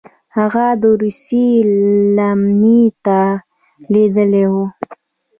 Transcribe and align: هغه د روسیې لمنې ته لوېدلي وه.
هغه 0.37 0.65
د 0.81 0.83
روسیې 1.01 1.49
لمنې 2.17 2.81
ته 3.05 3.19
لوېدلي 3.91 4.45
وه. 4.51 4.65